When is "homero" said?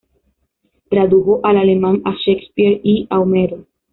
3.19-3.67